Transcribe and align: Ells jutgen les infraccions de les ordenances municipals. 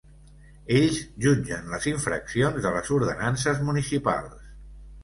Ells 0.77 0.97
jutgen 1.25 1.69
les 1.75 1.87
infraccions 1.93 2.59
de 2.65 2.73
les 2.79 2.93
ordenances 2.99 3.65
municipals. 3.71 4.53